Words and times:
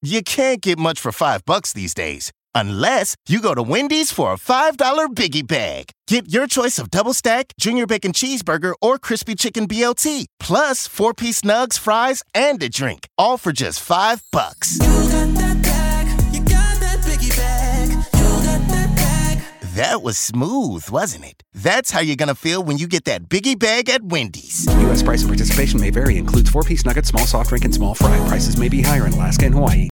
You 0.00 0.22
can't 0.22 0.60
get 0.60 0.78
much 0.78 1.00
for 1.00 1.10
five 1.10 1.44
bucks 1.44 1.72
these 1.72 1.92
days. 1.92 2.32
Unless 2.54 3.16
you 3.28 3.40
go 3.40 3.52
to 3.52 3.64
Wendy's 3.64 4.12
for 4.12 4.32
a 4.32 4.36
$5 4.36 4.76
biggie 5.08 5.44
bag. 5.44 5.86
Get 6.06 6.32
your 6.32 6.46
choice 6.46 6.78
of 6.78 6.92
double 6.92 7.14
stack, 7.14 7.52
junior 7.58 7.84
bacon 7.84 8.12
cheeseburger, 8.12 8.74
or 8.80 9.00
crispy 9.00 9.34
chicken 9.34 9.66
BLT, 9.66 10.26
plus 10.38 10.86
four 10.86 11.14
piece 11.14 11.40
nugs, 11.40 11.76
fries, 11.76 12.22
and 12.32 12.62
a 12.62 12.68
drink, 12.68 13.08
all 13.18 13.38
for 13.38 13.50
just 13.50 13.80
five 13.80 14.22
bucks. 14.30 14.78
That 19.78 20.02
was 20.02 20.18
smooth, 20.18 20.90
wasn't 20.90 21.24
it? 21.24 21.44
That's 21.54 21.92
how 21.92 22.00
you're 22.00 22.16
gonna 22.16 22.34
feel 22.34 22.60
when 22.60 22.78
you 22.78 22.88
get 22.88 23.04
that 23.04 23.28
biggie 23.28 23.56
bag 23.56 23.88
at 23.88 24.02
Wendy's. 24.02 24.66
U.S. 24.66 25.04
price 25.04 25.20
and 25.20 25.30
participation 25.30 25.78
may 25.78 25.90
vary. 25.90 26.16
Includes 26.16 26.50
four-piece 26.50 26.84
nuggets, 26.84 27.10
small 27.10 27.26
soft 27.26 27.50
drink, 27.50 27.64
and 27.64 27.72
small 27.72 27.94
fry. 27.94 28.18
Prices 28.26 28.56
may 28.56 28.68
be 28.68 28.82
higher 28.82 29.06
in 29.06 29.12
Alaska 29.12 29.46
and 29.46 29.54
Hawaii. 29.54 29.88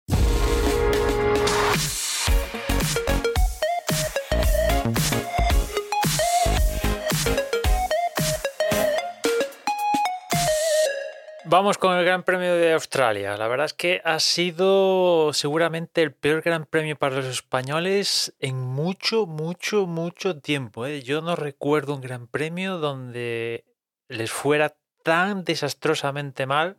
Vamos 11.58 11.78
con 11.78 11.96
el 11.96 12.04
Gran 12.04 12.24
Premio 12.24 12.54
de 12.54 12.74
Australia. 12.74 13.38
La 13.38 13.48
verdad 13.48 13.68
es 13.68 13.74
que 13.74 14.02
ha 14.04 14.20
sido 14.20 15.32
seguramente 15.32 16.02
el 16.02 16.12
peor 16.12 16.42
Gran 16.42 16.66
Premio 16.66 16.98
para 16.98 17.16
los 17.16 17.28
españoles 17.28 18.36
en 18.42 18.60
mucho, 18.60 19.26
mucho, 19.26 19.88
mucho 19.88 20.42
tiempo. 20.42 20.86
¿eh? 20.86 21.02
Yo 21.02 21.22
no 21.22 21.38
recuerdo 21.38 21.96
un 21.96 22.02
Gran 22.02 22.28
Premio 22.28 22.78
donde 22.80 23.64
les 24.10 24.34
fuera 24.34 24.76
tan 25.02 25.46
desastrosamente 25.46 26.46
mal 26.46 26.76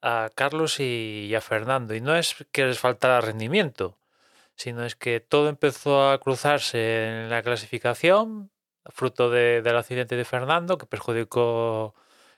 a 0.00 0.30
Carlos 0.34 0.80
y 0.80 1.30
a 1.34 1.42
Fernando. 1.42 1.94
Y 1.94 2.00
no 2.00 2.16
es 2.16 2.36
que 2.52 2.64
les 2.64 2.78
faltara 2.78 3.20
rendimiento, 3.20 3.98
sino 4.56 4.86
es 4.86 4.96
que 4.96 5.20
todo 5.20 5.50
empezó 5.50 6.08
a 6.08 6.18
cruzarse 6.18 7.24
en 7.24 7.28
la 7.28 7.42
clasificación, 7.42 8.50
fruto 8.86 9.28
de, 9.28 9.60
del 9.60 9.76
accidente 9.76 10.16
de 10.16 10.24
Fernando, 10.24 10.78
que 10.78 10.86
perjudicó 10.86 11.94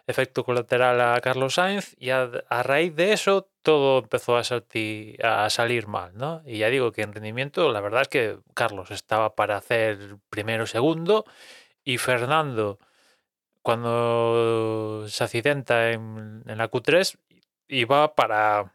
efecto 0.06 0.44
colateral 0.44 1.00
a 1.00 1.20
Carlos 1.20 1.54
Sainz 1.54 1.94
y 1.98 2.10
a, 2.10 2.26
raíz 2.62 2.94
de 2.96 3.12
eso 3.12 3.48
todo 3.62 4.00
empezó 4.00 4.36
a, 4.36 4.40
a, 4.40 5.50
salir 5.50 5.86
mal, 5.86 6.12
¿no? 6.16 6.42
Y 6.44 6.58
ya 6.58 6.68
digo 6.68 6.92
que 6.92 7.02
en 7.02 7.12
rendimiento 7.12 7.70
la 7.70 7.80
verdad 7.80 8.02
es 8.02 8.08
que 8.08 8.38
Carlos 8.54 8.90
estaba 8.90 9.34
para 9.34 9.56
hacer 9.56 10.16
primero 10.28 10.66
segundo 10.66 11.24
y 11.84 11.98
Fernando 11.98 12.78
cuando 13.62 15.04
se 15.08 15.22
accidenta 15.24 15.92
en, 15.92 16.42
en 16.46 16.58
la 16.58 16.70
Q3 16.70 17.16
iba 17.68 18.14
para, 18.14 18.74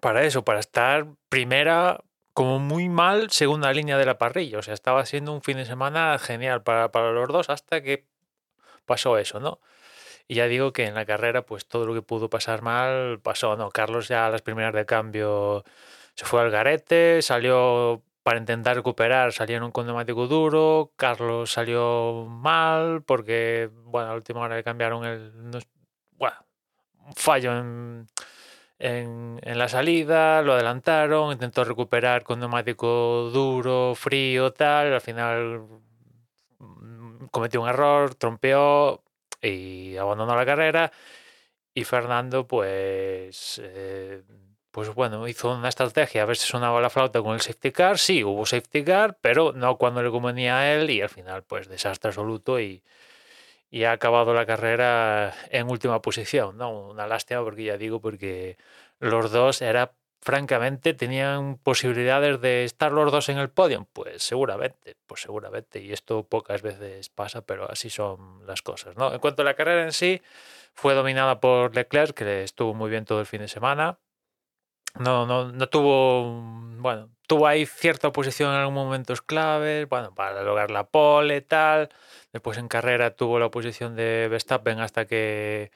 para 0.00 0.24
eso, 0.24 0.44
para 0.44 0.60
estar 0.60 1.06
primera 1.28 2.00
como 2.34 2.58
muy 2.58 2.88
mal 2.88 3.30
segunda 3.30 3.72
línea 3.72 3.98
de 3.98 4.06
la 4.06 4.18
parrilla. 4.18 4.58
O 4.58 4.62
sea, 4.62 4.74
estaba 4.74 5.04
siendo 5.06 5.32
un 5.32 5.42
fin 5.42 5.56
de 5.56 5.64
semana 5.64 6.18
genial 6.18 6.62
para, 6.62 6.92
para 6.92 7.12
los 7.12 7.28
dos 7.28 7.50
hasta 7.50 7.82
que 7.82 8.04
pasó 8.86 9.18
eso, 9.18 9.40
¿no? 9.40 9.60
Y 10.28 10.34
ya 10.36 10.46
digo 10.46 10.72
que 10.74 10.84
en 10.86 10.94
la 10.94 11.06
carrera, 11.06 11.42
pues 11.42 11.66
todo 11.66 11.86
lo 11.86 11.94
que 11.94 12.02
pudo 12.02 12.28
pasar 12.28 12.60
mal 12.62 13.18
pasó, 13.20 13.56
¿no? 13.56 13.70
Carlos 13.70 14.08
ya 14.08 14.26
a 14.26 14.30
las 14.30 14.42
primeras 14.42 14.74
de 14.74 14.84
cambio 14.86 15.64
se 16.14 16.26
fue 16.26 16.42
al 16.42 16.50
garete, 16.50 17.22
salió 17.22 18.02
para 18.22 18.38
intentar 18.40 18.76
recuperar, 18.76 19.32
salió 19.32 19.56
en 19.56 19.62
un 19.62 19.72
neumático 19.86 20.26
duro, 20.26 20.92
Carlos 20.96 21.50
salió 21.50 22.26
mal 22.28 23.02
porque, 23.06 23.70
bueno, 23.84 24.08
a 24.08 24.10
la 24.10 24.16
última 24.16 24.40
hora 24.40 24.56
le 24.56 24.62
cambiaron 24.62 25.06
el... 25.06 25.32
bueno, 26.18 26.36
un 27.06 27.14
fallo 27.14 27.56
en, 27.58 28.06
en, 28.78 29.40
en, 29.42 29.58
la 29.58 29.68
salida, 29.68 30.42
lo 30.42 30.52
adelantaron, 30.52 31.32
intentó 31.32 31.64
recuperar 31.64 32.22
con 32.22 32.38
neumático 32.40 33.30
duro, 33.32 33.94
frío, 33.94 34.52
tal, 34.52 34.92
al 34.92 35.00
final 35.00 35.62
mm, 36.58 37.26
cometió 37.30 37.62
un 37.62 37.68
error, 37.70 38.14
trompeó, 38.14 39.02
y 39.42 39.96
abandonó 39.96 40.36
la 40.36 40.46
carrera. 40.46 40.92
Y 41.74 41.84
Fernando, 41.84 42.46
pues, 42.46 43.60
eh, 43.64 44.22
pues 44.70 44.92
bueno, 44.94 45.28
hizo 45.28 45.54
una 45.54 45.68
estrategia 45.68 46.22
a 46.22 46.26
ver 46.26 46.36
si 46.36 46.46
sonaba 46.46 46.80
la 46.80 46.90
flauta 46.90 47.22
con 47.22 47.34
el 47.34 47.40
safety 47.40 47.72
car. 47.72 47.98
Sí, 47.98 48.24
hubo 48.24 48.46
safety 48.46 48.84
car, 48.84 49.18
pero 49.20 49.52
no 49.52 49.78
cuando 49.78 50.02
le 50.02 50.10
convenía 50.10 50.58
a 50.58 50.72
él 50.74 50.90
y 50.90 51.02
al 51.02 51.08
final, 51.08 51.44
pues, 51.44 51.68
desastre 51.68 52.08
absoluto 52.08 52.60
y, 52.60 52.82
y 53.70 53.84
ha 53.84 53.92
acabado 53.92 54.34
la 54.34 54.46
carrera 54.46 55.34
en 55.50 55.70
última 55.70 56.00
posición, 56.02 56.56
¿no? 56.58 56.90
Una 56.90 57.06
lástima 57.06 57.42
porque 57.42 57.64
ya 57.64 57.76
digo, 57.78 58.00
porque 58.00 58.56
los 58.98 59.30
dos 59.30 59.62
era 59.62 59.92
francamente, 60.20 60.94
¿tenían 60.94 61.58
posibilidades 61.58 62.40
de 62.40 62.64
estar 62.64 62.92
los 62.92 63.10
dos 63.12 63.28
en 63.28 63.38
el 63.38 63.50
podio? 63.50 63.86
Pues 63.92 64.22
seguramente, 64.22 64.96
pues 65.06 65.22
seguramente. 65.22 65.80
Y 65.80 65.92
esto 65.92 66.24
pocas 66.24 66.62
veces 66.62 67.08
pasa, 67.08 67.42
pero 67.42 67.70
así 67.70 67.90
son 67.90 68.46
las 68.46 68.62
cosas, 68.62 68.96
¿no? 68.96 69.12
En 69.12 69.20
cuanto 69.20 69.42
a 69.42 69.44
la 69.44 69.54
carrera 69.54 69.84
en 69.84 69.92
sí, 69.92 70.20
fue 70.74 70.94
dominada 70.94 71.40
por 71.40 71.74
Leclerc, 71.74 72.14
que 72.14 72.42
estuvo 72.42 72.74
muy 72.74 72.90
bien 72.90 73.04
todo 73.04 73.20
el 73.20 73.26
fin 73.26 73.40
de 73.40 73.48
semana. 73.48 73.98
No, 74.98 75.26
no, 75.26 75.52
no 75.52 75.68
tuvo, 75.68 76.40
bueno, 76.78 77.10
tuvo 77.26 77.46
ahí 77.46 77.66
cierta 77.66 78.08
oposición 78.08 78.50
en 78.50 78.56
algunos 78.56 78.84
momentos 78.84 79.22
claves, 79.22 79.88
bueno, 79.88 80.14
para 80.14 80.42
lograr 80.42 80.70
la 80.70 80.84
pole, 80.84 81.40
tal. 81.42 81.90
Después 82.32 82.58
en 82.58 82.68
carrera 82.68 83.14
tuvo 83.14 83.38
la 83.38 83.46
oposición 83.46 83.94
de 83.96 84.28
Verstappen 84.28 84.80
hasta 84.80 85.06
que 85.06 85.70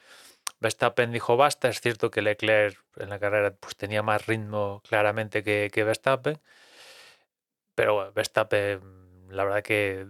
Verstappen 0.62 1.10
dijo 1.12 1.36
basta, 1.36 1.68
es 1.68 1.80
cierto 1.80 2.10
que 2.10 2.22
Leclerc 2.22 2.78
en 2.96 3.10
la 3.10 3.18
carrera 3.18 3.52
pues, 3.58 3.76
tenía 3.76 4.02
más 4.02 4.26
ritmo 4.26 4.80
claramente 4.88 5.42
que, 5.42 5.70
que 5.72 5.84
Verstappen, 5.84 6.38
pero 7.74 7.94
bueno, 7.94 8.12
Verstappen 8.12 8.80
la 9.28 9.44
verdad 9.44 9.62
que 9.62 10.06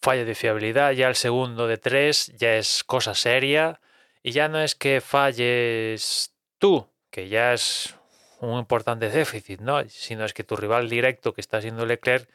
falla 0.00 0.24
de 0.24 0.34
fiabilidad, 0.34 0.92
ya 0.92 1.08
el 1.08 1.16
segundo 1.16 1.66
de 1.66 1.78
tres 1.78 2.32
ya 2.36 2.56
es 2.56 2.84
cosa 2.84 3.14
seria 3.14 3.80
y 4.22 4.30
ya 4.30 4.48
no 4.48 4.60
es 4.60 4.74
que 4.74 5.00
falles 5.00 6.32
tú, 6.58 6.88
que 7.10 7.28
ya 7.28 7.52
es 7.52 7.96
un 8.40 8.58
importante 8.58 9.08
déficit, 9.08 9.60
¿no? 9.60 9.82
sino 9.88 10.24
es 10.24 10.34
que 10.34 10.44
tu 10.44 10.56
rival 10.56 10.88
directo 10.88 11.34
que 11.34 11.40
está 11.40 11.60
siendo 11.60 11.84
Leclerc 11.84 12.28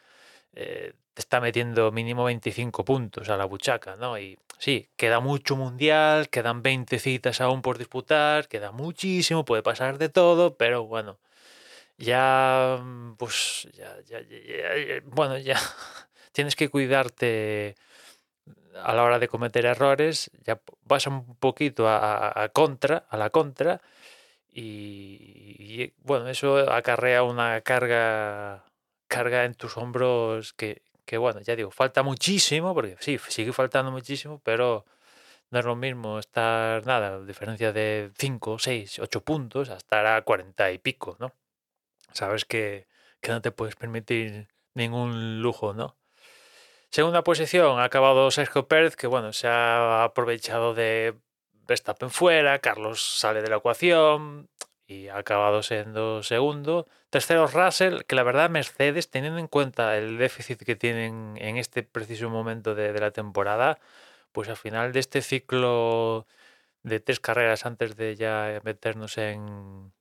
eh, 0.53 0.93
te 1.13 1.21
está 1.21 1.39
metiendo 1.39 1.91
mínimo 1.91 2.25
25 2.25 2.83
puntos 2.83 3.29
a 3.29 3.37
la 3.37 3.45
buchaca, 3.45 3.95
¿no? 3.95 4.17
Sí, 4.59 4.89
queda 4.97 5.19
mucho 5.21 5.55
mundial, 5.55 6.29
quedan 6.29 6.61
20 6.61 6.99
citas 6.99 7.41
aún 7.41 7.63
por 7.63 7.79
disputar, 7.79 8.47
queda 8.47 8.71
muchísimo, 8.71 9.45
puede 9.45 9.63
pasar 9.63 9.97
de 9.97 10.09
todo, 10.09 10.57
pero 10.57 10.85
bueno, 10.85 11.19
ya, 11.97 12.79
mm, 12.81 13.15
pues, 13.17 13.69
ya, 13.73 13.97
ya, 14.07 14.21
ya, 14.21 15.01
bueno, 15.05 15.37
ya 15.39 15.57
tienes 16.33 16.55
que 16.55 16.69
cuidarte 16.69 17.75
a 18.83 18.93
la 18.93 19.03
hora 19.03 19.19
de 19.19 19.27
cometer 19.27 19.65
errores, 19.65 20.31
ya 20.45 20.61
vas 20.83 21.07
un 21.07 21.35
poquito 21.37 21.85
a, 21.87 22.49
contra, 22.53 23.05
a 23.09 23.17
la 23.17 23.29
contra, 23.29 23.81
y, 24.51 25.93
bueno, 25.99 26.27
eso 26.29 26.71
acarrea 26.71 27.23
una 27.23 27.61
carga 27.61 28.65
carga 29.07 29.45
en 29.45 29.55
tus 29.55 29.77
hombros 29.77 30.53
que, 30.53 30.83
que, 31.09 31.17
bueno, 31.17 31.41
ya 31.41 31.55
digo, 31.55 31.71
falta 31.71 32.03
muchísimo, 32.03 32.75
porque 32.75 32.95
sí, 32.99 33.17
sigue 33.29 33.51
faltando 33.51 33.89
muchísimo, 33.89 34.39
pero 34.43 34.85
no 35.49 35.57
es 35.57 35.65
lo 35.65 35.75
mismo 35.75 36.19
estar, 36.19 36.85
nada, 36.85 37.19
diferencia 37.25 37.73
de 37.73 38.11
5, 38.15 38.59
6, 38.59 38.99
8 38.99 39.21
puntos, 39.21 39.71
a 39.71 39.77
estar 39.77 40.05
a 40.05 40.21
40 40.21 40.71
y 40.71 40.77
pico, 40.77 41.17
¿no? 41.19 41.33
Sabes 42.13 42.45
que, 42.45 42.87
que 43.21 43.31
no 43.31 43.41
te 43.41 43.49
puedes 43.49 43.75
permitir 43.75 44.49
ningún 44.75 45.41
lujo, 45.41 45.73
¿no? 45.73 45.97
Segunda 46.91 47.23
posición 47.23 47.79
ha 47.79 47.85
acabado 47.85 48.29
Sergio 48.29 48.67
Pérez, 48.67 48.95
que 48.95 49.07
bueno, 49.07 49.33
se 49.33 49.47
ha 49.47 50.03
aprovechado 50.03 50.75
de 50.75 51.15
Verstappen 51.67 52.11
fuera, 52.11 52.59
Carlos 52.59 53.01
sale 53.01 53.41
de 53.41 53.49
la 53.49 53.57
ecuación, 53.57 54.47
y 54.89 55.07
ha 55.09 55.17
acabado 55.19 55.61
siendo 55.61 56.23
segundo. 56.23 56.87
Tercero 57.11 57.45
Russell, 57.47 58.01
que 58.07 58.15
la 58.15 58.23
verdad 58.23 58.49
Mercedes, 58.49 59.11
teniendo 59.11 59.39
en 59.39 59.47
cuenta 59.47 59.95
el 59.97 60.17
déficit 60.17 60.63
que 60.63 60.75
tienen 60.75 61.35
en 61.37 61.57
este 61.57 61.83
preciso 61.83 62.29
momento 62.31 62.73
de, 62.73 62.91
la 62.99 63.11
temporada, 63.11 63.79
pues 64.31 64.49
al 64.49 64.57
final 64.57 64.91
de 64.91 64.99
este 64.99 65.21
ciclo 65.21 66.27
de 66.83 66.99
tres 66.99 67.19
carreras 67.19 67.67
antes 67.67 67.97
de 67.97 68.15
ya 68.15 68.61
meternos 68.63 69.19
en, 69.19 69.93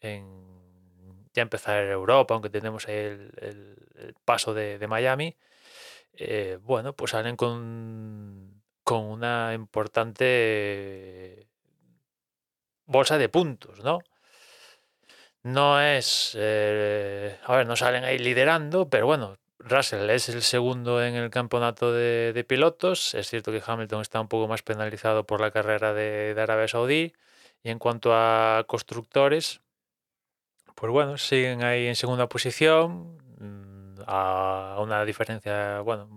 ya 0.00 1.42
empezar 1.42 1.82
en 1.82 1.90
Europa, 1.90 2.34
aunque 2.34 2.50
tenemos 2.50 2.86
el, 2.88 3.32
el, 3.40 4.14
paso 4.24 4.54
de, 4.54 4.86
Miami, 4.86 5.36
eh, 6.14 6.58
bueno, 6.62 6.94
pues 6.94 7.12
salen 7.12 7.36
con, 7.36 8.62
con 8.84 9.04
una 9.06 9.54
importante 9.54 11.48
bolsa 12.86 13.18
de 13.18 13.28
puntos, 13.28 13.82
¿no? 13.84 13.98
No 15.46 15.80
es. 15.80 16.32
Eh, 16.36 17.38
a 17.44 17.56
ver, 17.56 17.68
no 17.68 17.76
salen 17.76 18.02
ahí 18.02 18.18
liderando, 18.18 18.90
pero 18.90 19.06
bueno, 19.06 19.38
Russell 19.60 20.10
es 20.10 20.28
el 20.28 20.42
segundo 20.42 21.00
en 21.04 21.14
el 21.14 21.30
campeonato 21.30 21.92
de, 21.92 22.44
pilotos. 22.48 23.14
Es 23.14 23.28
cierto 23.28 23.52
que 23.52 23.62
Hamilton 23.64 24.02
está 24.02 24.20
un 24.20 24.26
poco 24.26 24.48
más 24.48 24.62
penalizado 24.62 25.24
por 25.24 25.40
la 25.40 25.52
carrera 25.52 25.94
de, 25.94 26.34
Arabia 26.36 26.66
Saudí. 26.66 27.12
Y 27.62 27.70
en 27.70 27.78
cuanto 27.78 28.12
a 28.12 28.64
constructores, 28.66 29.60
pues 30.74 30.90
bueno, 30.90 31.16
siguen 31.16 31.62
ahí 31.62 31.86
en 31.86 31.94
segunda 31.94 32.28
posición, 32.28 33.16
mm, 33.38 34.02
a 34.06 34.78
una 34.80 35.04
diferencia, 35.04 35.80
bueno, 35.80 36.08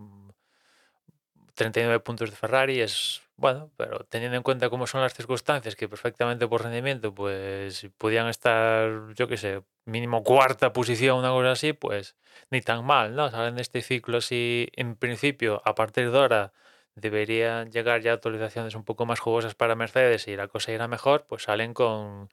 39 1.59 1.99
puntos 1.99 2.29
de 2.29 2.37
Ferrari 2.37 2.79
es 2.79 3.21
bueno, 3.35 3.69
pero 3.75 4.05
teniendo 4.05 4.37
en 4.37 4.43
cuenta 4.43 4.69
cómo 4.69 4.87
son 4.87 5.01
las 5.01 5.13
circunstancias, 5.13 5.75
que 5.75 5.89
perfectamente 5.89 6.47
por 6.47 6.63
rendimiento, 6.63 7.13
pues 7.13 7.85
podían 7.97 8.27
estar, 8.27 9.13
yo 9.13 9.27
qué 9.27 9.35
sé, 9.35 9.61
mínimo 9.83 10.23
cuarta 10.23 10.71
posición, 10.71 11.19
una 11.19 11.31
cosa 11.31 11.51
así, 11.51 11.73
pues 11.73 12.15
ni 12.49 12.61
tan 12.61 12.85
mal, 12.85 13.13
¿no? 13.13 13.29
Salen 13.29 13.55
de 13.55 13.61
este 13.61 13.81
ciclo 13.81 14.19
así, 14.19 14.69
en 14.73 14.95
principio, 14.95 15.61
a 15.65 15.75
partir 15.75 16.11
de 16.11 16.17
ahora 16.17 16.53
deberían 16.95 17.71
llegar 17.71 18.01
ya 18.01 18.13
actualizaciones 18.13 18.73
un 18.75 18.85
poco 18.85 19.05
más 19.05 19.19
jugosas 19.19 19.53
para 19.53 19.75
Mercedes 19.75 20.29
y 20.29 20.37
la 20.37 20.47
cosa 20.47 20.71
irá 20.71 20.87
mejor, 20.87 21.25
pues 21.27 21.43
salen 21.43 21.73
con, 21.73 22.29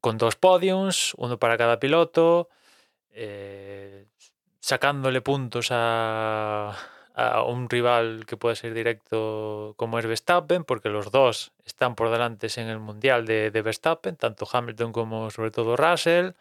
con 0.00 0.16
dos 0.16 0.36
podiums, 0.36 1.14
uno 1.16 1.40
para 1.40 1.58
cada 1.58 1.80
piloto, 1.80 2.48
eh, 3.10 4.06
sacándole 4.60 5.22
puntos 5.22 5.68
a 5.70 6.76
a 7.14 7.42
un 7.42 7.68
rival 7.68 8.24
que 8.26 8.36
puede 8.36 8.56
ser 8.56 8.74
directo 8.74 9.74
como 9.76 9.98
es 9.98 10.06
Verstappen, 10.06 10.64
porque 10.64 10.88
los 10.88 11.10
dos 11.10 11.52
están 11.64 11.94
por 11.94 12.10
delante 12.10 12.48
en 12.56 12.68
el 12.68 12.78
Mundial 12.78 13.26
de, 13.26 13.50
Verstappen, 13.50 14.16
tanto 14.16 14.48
Hamilton 14.50 14.92
como 14.92 15.30
sobre 15.30 15.50
todo 15.50 15.76
Russell. 15.76 16.32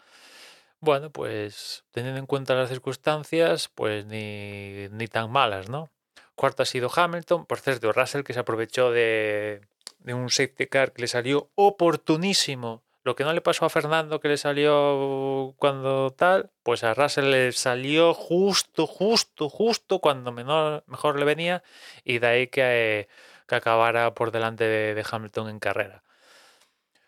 Bueno, 0.79 1.12
pues 1.12 1.83
teniendo 1.91 2.19
en 2.19 2.25
cuenta 2.25 2.56
las 2.56 2.69
circunstancias, 2.69 3.69
pues 3.73 4.06
ni, 4.06 4.88
ni 4.89 5.07
tan 5.07 5.31
malas, 5.31 5.69
¿no? 5.69 5.89
Cuarto 6.35 6.63
ha 6.63 6.65
sido 6.65 6.89
Hamilton, 6.94 7.45
por 7.45 7.59
cierto, 7.59 7.91
Russell 7.91 8.23
que 8.23 8.33
se 8.33 8.39
aprovechó 8.39 8.91
de, 8.91 9.62
de 10.00 10.13
un 10.13 10.29
safety 10.29 10.68
car 10.68 10.91
que 10.94 11.03
le 11.03 11.07
salió 11.07 11.50
oportunísimo 11.56 12.81
lo 13.03 13.15
que 13.15 13.24
no 13.24 13.33
le 13.33 13.42
pasó 13.42 13.65
a 13.65 13.69
Fernando 13.69 14.19
que 14.19 14.27
le 14.27 14.38
salió 14.38 15.56
cuando 15.57 16.12
tal, 16.12 16.51
pues 16.63 16.83
a 16.83 16.94
Russell 16.94 17.31
le 17.31 17.51
salió 17.51 18.13
justo, 18.13 18.86
justo, 18.88 19.50
justo 19.50 20.00
cuando 20.00 20.31
menor, 20.31 20.83
mejor 20.88 21.18
le 21.18 21.25
venía 21.25 21.63
y 22.03 22.19
de 22.19 22.27
ahí 22.27 22.48
que, 22.48 23.07
que 23.48 23.56
acabara 23.56 24.13
por 24.13 24.31
delante 24.31 24.65
de, 24.65 25.06
Hamilton 25.09 25.50
en 25.50 25.59
carrera. 25.59 26.03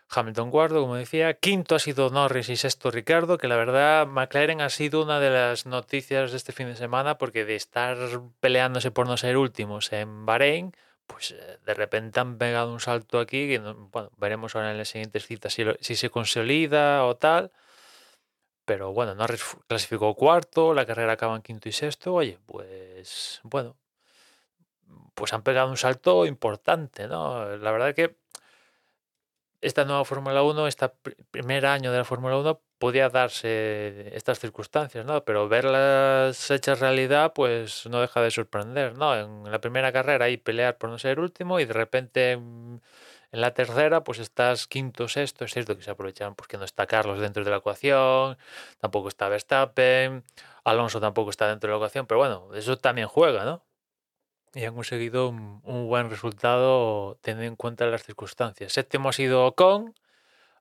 Hamilton 0.09 0.51
cuarto, 0.51 0.81
como 0.81 0.95
decía, 0.95 1.33
quinto 1.35 1.75
ha 1.75 1.79
sido 1.79 2.09
Norris 2.09 2.49
y 2.49 2.55
sexto 2.55 2.91
Ricardo, 2.91 3.37
que 3.37 3.47
la 3.47 3.55
verdad 3.55 4.05
McLaren 4.05 4.61
ha 4.61 4.69
sido 4.69 5.01
una 5.01 5.19
de 5.19 5.31
las 5.31 5.65
noticias 5.65 6.31
de 6.31 6.37
este 6.37 6.51
fin 6.51 6.67
de 6.67 6.75
semana 6.75 7.17
porque 7.17 7.45
de 7.45 7.55
estar 7.55 7.97
peleándose 8.39 8.91
por 8.91 9.07
no 9.07 9.17
ser 9.17 9.37
últimos 9.37 9.91
en 9.91 10.25
Bahrein, 10.25 10.73
pues 11.07 11.31
eh, 11.31 11.59
de 11.65 11.73
repente 11.73 12.19
han 12.19 12.37
pegado 12.37 12.71
un 12.71 12.79
salto 12.79 13.19
aquí, 13.19 13.47
que 13.47 13.59
bueno, 13.59 14.11
veremos 14.17 14.55
ahora 14.55 14.71
en 14.71 14.77
las 14.77 14.89
siguientes 14.89 15.25
citas 15.25 15.53
si, 15.53 15.65
si 15.81 15.95
se 15.95 16.09
consolida 16.09 17.05
o 17.05 17.15
tal. 17.15 17.51
Pero 18.65 18.93
bueno, 18.93 19.13
Norris 19.15 19.43
clasificó 19.67 20.15
cuarto, 20.15 20.73
la 20.73 20.85
carrera 20.85 21.13
acaba 21.13 21.35
en 21.35 21.41
quinto 21.41 21.67
y 21.67 21.73
sexto. 21.73 22.13
Oye, 22.13 22.39
pues 22.45 23.41
bueno, 23.43 23.75
pues 25.15 25.33
han 25.33 25.43
pegado 25.43 25.69
un 25.69 25.77
salto 25.77 26.25
importante, 26.25 27.07
¿no? 27.07 27.57
La 27.57 27.71
verdad 27.71 27.93
que 27.93 28.15
esta 29.61 29.85
nueva 29.85 30.05
Fórmula 30.05 30.43
1, 30.43 30.67
este 30.67 30.89
primer 31.31 31.65
año 31.65 31.91
de 31.91 31.99
la 31.99 32.03
Fórmula 32.05 32.37
1, 32.37 32.61
podía 32.83 33.07
darse 33.07 34.13
estas 34.13 34.39
circunstancias, 34.39 35.05
¿no? 35.05 35.23
Pero 35.23 35.47
verlas 35.47 36.51
hechas 36.51 36.81
realidad, 36.81 37.31
pues 37.33 37.85
no 37.87 38.01
deja 38.01 38.21
de 38.21 38.29
sorprender, 38.29 38.97
¿no? 38.97 39.17
En 39.17 39.49
la 39.49 39.61
primera 39.61 39.93
carrera 39.93 40.29
y 40.29 40.35
pelear 40.35 40.77
por 40.77 40.89
no 40.89 40.99
ser 40.99 41.21
último 41.21 41.61
y 41.61 41.65
de 41.65 41.71
repente 41.71 42.31
en 42.33 42.81
la 43.31 43.53
tercera, 43.53 44.03
pues 44.03 44.19
estás 44.19 44.67
quinto, 44.67 45.07
sexto. 45.07 45.45
Es 45.45 45.53
cierto 45.53 45.77
que 45.77 45.83
se 45.83 45.91
aprovechan 45.91 46.35
porque 46.35 46.57
no 46.57 46.65
está 46.65 46.85
Carlos 46.85 47.21
dentro 47.21 47.45
de 47.45 47.51
la 47.51 47.57
ecuación, 47.57 48.37
tampoco 48.81 49.07
está 49.07 49.29
Verstappen, 49.29 50.25
Alonso 50.65 50.99
tampoco 50.99 51.29
está 51.29 51.47
dentro 51.47 51.69
de 51.69 51.71
la 51.75 51.77
ecuación, 51.77 52.05
pero 52.05 52.17
bueno, 52.19 52.49
eso 52.53 52.77
también 52.77 53.07
juega, 53.07 53.45
¿no? 53.45 53.63
y 54.55 54.65
han 54.65 54.75
conseguido 54.75 55.29
un, 55.29 55.87
buen 55.87 56.09
resultado 56.09 57.17
teniendo 57.21 57.47
en 57.47 57.55
cuenta 57.55 57.85
las 57.85 58.03
circunstancias. 58.03 58.73
Séptimo 58.73 59.07
ha 59.07 59.13
sido 59.13 59.45
Ocon, 59.45 59.95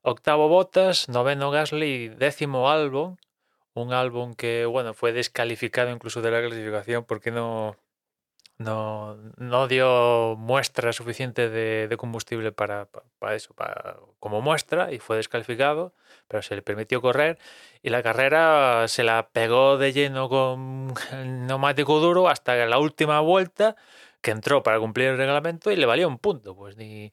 octavo 0.02 0.48
Bottas, 0.48 1.08
noveno 1.08 1.50
Gasly, 1.50 2.08
décimo 2.08 2.70
Albon, 2.70 3.18
un 3.74 3.92
álbum 3.92 4.34
que 4.34 4.66
bueno 4.66 4.94
fue 4.94 5.12
descalificado 5.12 5.90
incluso 5.90 6.20
de 6.22 6.30
la 6.30 6.40
clasificación 6.40 7.04
porque 7.04 7.30
no, 7.30 7.76
no, 8.58 9.16
no 9.36 9.68
dio 9.68 10.36
muestra 10.36 10.92
suficiente 10.92 11.48
de, 11.48 11.96
combustible 11.96 12.52
para, 12.52 12.88
para, 13.18 13.34
eso, 13.34 13.54
para, 13.54 13.96
como 14.18 14.40
muestra, 14.40 14.92
y 14.92 14.98
fue 14.98 15.16
descalificado, 15.16 15.94
pero 16.28 16.42
se 16.42 16.54
le 16.54 16.62
permitió 16.62 17.00
correr 17.00 17.38
y 17.82 17.90
la 17.90 18.02
carrera 18.02 18.86
se 18.88 19.04
la 19.04 19.28
pegó 19.32 19.78
de 19.78 19.92
lleno 19.92 20.28
con 20.28 20.94
el 21.12 21.46
neumático 21.46 22.00
duro 22.00 22.28
hasta 22.28 22.54
la 22.66 22.78
última 22.78 23.20
vuelta 23.20 23.76
que 24.20 24.30
entró 24.30 24.62
para 24.62 24.78
cumplir 24.78 25.08
el 25.08 25.18
reglamento 25.18 25.70
y 25.70 25.76
le 25.76 25.86
valió 25.86 26.08
un 26.08 26.18
punto, 26.18 26.54
pues 26.54 26.76
ni, 26.76 27.12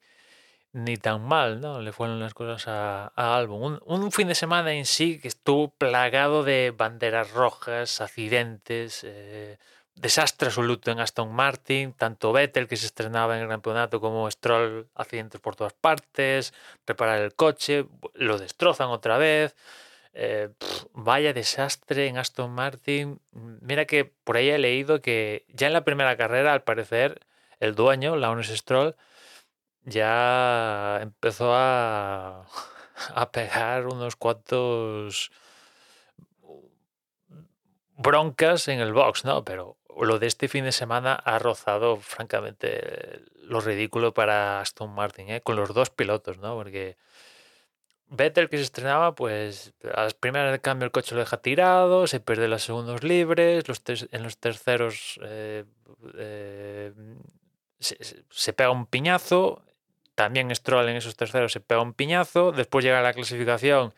ni 0.73 0.97
tan 0.97 1.21
mal, 1.23 1.61
¿no? 1.61 1.81
Le 1.81 1.91
fueron 1.91 2.19
las 2.19 2.33
cosas 2.33 2.67
a, 2.67 3.11
a 3.15 3.35
Albon. 3.35 3.79
Un, 3.85 4.11
fin 4.11 4.27
de 4.27 4.35
semana 4.35 4.73
en 4.73 4.85
sí 4.85 5.19
que 5.19 5.27
estuvo 5.27 5.69
plagado 5.69 6.43
de 6.43 6.71
banderas 6.75 7.31
rojas, 7.31 8.01
accidentes, 8.01 9.03
eh, 9.03 9.57
desastre 9.95 10.47
absoluto 10.47 10.91
en 10.91 10.99
Aston 10.99 11.33
Martin, 11.33 11.93
tanto 11.93 12.31
Vettel 12.31 12.67
que 12.67 12.77
se 12.77 12.85
estrenaba 12.85 13.35
en 13.35 13.43
el 13.43 13.49
campeonato 13.49 13.99
como 13.99 14.29
Stroll, 14.29 14.87
accidentes 14.95 15.41
por 15.41 15.55
todas 15.55 15.73
partes, 15.73 16.53
preparar 16.85 17.21
el 17.21 17.33
coche, 17.35 17.85
lo 18.13 18.37
destrozan 18.37 18.89
otra 18.89 19.17
vez. 19.17 19.55
Eh, 20.13 20.49
vaya 20.93 21.33
desastre 21.33 22.07
en 22.07 22.17
Aston 22.17 22.51
Martin. 22.51 23.19
Mira 23.61 23.85
que 23.85 24.05
por 24.05 24.37
ahí 24.37 24.49
he 24.49 24.57
leído 24.57 25.01
que 25.01 25.45
ya 25.49 25.67
en 25.67 25.73
la 25.73 25.83
primera 25.83 26.17
carrera, 26.17 26.53
al 26.53 26.63
parecer, 26.63 27.21
el 27.59 27.75
dueño, 27.75 28.15
Lawrence 28.15 28.55
Stroll, 28.57 28.95
ya 29.89 30.99
empezó 31.01 31.53
a, 31.53 32.45
a 33.15 33.31
pegar 33.31 33.87
unos 33.87 34.15
cuantos 34.15 35.31
broncas 37.97 38.67
en 38.67 38.79
el 38.79 38.93
box, 38.93 39.25
¿no? 39.25 39.43
Pero 39.43 39.77
lo 40.01 40.19
de 40.19 40.27
este 40.27 40.47
fin 40.47 40.63
de 40.63 40.71
semana 40.71 41.13
ha 41.13 41.39
rozado, 41.39 41.97
francamente, 41.97 43.21
lo 43.43 43.59
ridículo 43.59 44.13
para 44.13 44.61
Aston 44.61 44.93
Martin, 44.93 45.29
¿eh? 45.29 45.41
con 45.41 45.55
los 45.55 45.73
dos 45.73 45.89
pilotos, 45.89 46.37
¿no? 46.37 46.55
Porque 46.55 46.97
Vettel 48.07 48.49
que 48.49 48.57
se 48.57 48.63
estrenaba, 48.63 49.13
pues 49.13 49.73
a 49.93 50.03
las 50.03 50.13
primeras 50.13 50.51
de 50.51 50.59
cambio 50.59 50.85
el 50.85 50.91
coche 50.91 51.13
lo 51.13 51.21
deja 51.21 51.37
tirado, 51.37 52.07
se 52.07 52.19
pierde 52.19 52.47
los 52.47 52.63
segundos 52.63 53.03
libres, 53.03 53.67
los 53.67 53.83
en 54.11 54.23
los 54.23 54.37
terceros 54.37 55.19
eh, 55.23 55.65
eh, 56.17 56.91
se, 57.79 58.53
pega 58.53 58.71
un 58.71 58.87
piñazo, 58.87 59.61
también 60.19 60.53
Stroll 60.53 60.89
en 60.89 60.97
esos 60.97 61.15
terceros 61.15 61.53
se 61.53 61.61
pega 61.61 61.81
un 61.81 61.93
piñazo, 61.93 62.51
después 62.51 62.83
llega 62.83 63.01
la 63.01 63.13
clasificación 63.13 63.93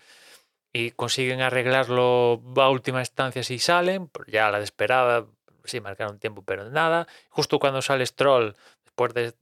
y 0.72 0.92
consiguen 0.92 1.42
arreglarlo 1.42 2.44
a 2.58 2.70
última 2.70 3.00
instancia 3.00 3.42
si 3.42 3.58
salen, 3.58 4.12
ya 4.28 4.52
la 4.52 4.60
desesperada, 4.60 5.26
sí, 5.64 5.82
marcaron 5.82 6.20
tiempo, 6.20 6.44
pero 6.44 6.70
nada. 6.70 7.08
Justo 7.30 7.58
cuando 7.58 7.82
sale 7.82 8.06
Stroll, 8.06 8.56
después 8.86 9.16
de 9.16 9.34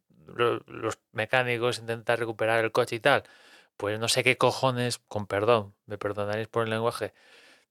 los 0.67 0.99
mecánicos 1.11 1.79
intentar 1.79 2.17
recuperar 2.17 2.63
el 2.63 2.71
coche 2.71 2.95
y 2.95 3.01
tal, 3.01 3.23
pues 3.75 3.99
no 3.99 4.07
sé 4.07 4.23
qué 4.23 4.37
cojones, 4.37 4.99
con 4.99 5.27
perdón, 5.27 5.75
me 5.85 5.97
perdonaréis 5.97 6.47
por 6.47 6.63
el 6.63 6.69
lenguaje, 6.69 7.13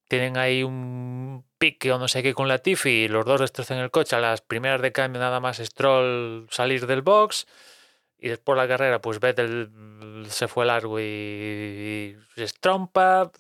tienen 0.09 0.37
ahí 0.37 0.63
un 0.63 1.47
pique 1.57 1.93
o 1.93 1.99
no 1.99 2.09
sé 2.09 2.23
qué 2.23 2.35
con 2.35 2.47
la 2.47 2.59
Tiffy 2.59 3.05
y 3.05 3.09
los 3.09 3.25
dos 3.25 3.41
destrozan 3.41 3.79
el 3.79 3.91
coche 3.91 4.17
a 4.17 4.21
las 4.21 4.43
primeras 4.43 4.83
de 4.83 4.93
cambio 4.93 5.19
nada 5.19 5.41
más 5.41 5.57
Stroll 5.57 6.47
salir 6.51 6.87
del 6.87 7.01
box 7.01 7.47
y 8.19 8.29
después 8.29 8.57
la 8.57 8.69
carrera 8.69 9.01
pues 9.01 9.21
Vettel 9.21 9.71
se 10.29 10.49
fue 10.49 10.67
largo 10.67 11.01
y, 11.01 12.17
se 12.35 12.45
estrompa 12.45 13.31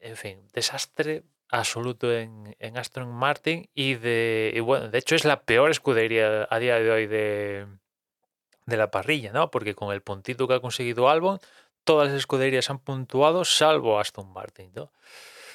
en 0.00 0.16
fin, 0.16 0.48
desastre 0.52 1.22
absoluto 1.48 2.12
en, 2.12 2.56
en 2.58 2.76
Aston 2.76 3.08
Martin 3.08 3.68
y 3.74 3.94
de 3.94 4.60
bueno, 4.64 4.88
de 4.88 4.98
hecho 4.98 5.14
es 5.14 5.24
la 5.24 5.42
peor 5.42 5.70
escudería 5.70 6.48
a 6.50 6.58
día 6.58 6.78
de 6.78 6.90
hoy 6.90 7.06
de, 7.06 7.66
de 8.66 8.76
la 8.76 8.90
parrilla, 8.90 9.32
¿no? 9.32 9.50
Porque 9.50 9.74
con 9.74 9.92
el 9.92 10.02
puntito 10.02 10.48
que 10.48 10.54
ha 10.54 10.60
conseguido 10.60 11.08
Albon, 11.08 11.40
todas 11.84 12.08
las 12.08 12.16
escuderías 12.16 12.70
han 12.70 12.78
puntuado 12.78 13.44
salvo 13.44 13.98
Aston 13.98 14.32
Martin, 14.32 14.72
¿no? 14.74 14.84
O 14.84 14.90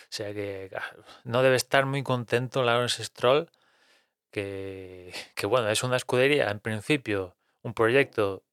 sea 0.09 0.33
que 0.33 0.69
ah, 0.75 0.95
no 1.23 1.41
debe 1.43 1.55
estar 1.55 1.85
muy 1.85 2.03
contento 2.03 2.63
Lawrence 2.63 3.03
Stroll, 3.03 3.49
que, 4.31 5.13
que 5.35 5.47
bueno, 5.47 5.69
es 5.69 5.83
una 5.83 5.97
escudería 5.97 6.49
en 6.49 6.59
principio, 6.59 7.35
un 7.67 7.74
proyecto 7.74 8.43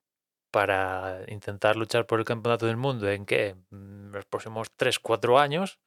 para 0.50 1.20
intentar 1.28 1.76
luchar 1.76 2.06
por 2.06 2.20
el 2.20 2.24
campeonato 2.24 2.66
del 2.66 2.76
mundo 2.76 3.10
en 3.10 3.26
que 3.26 3.56
los 3.70 4.24
próximos 4.26 4.68
3-4 4.76 5.40
años 5.40 5.78